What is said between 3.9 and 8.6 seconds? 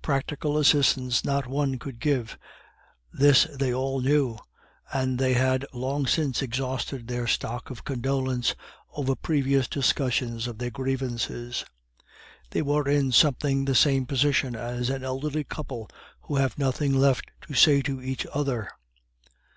knew, and they had long since exhausted their stock of condolence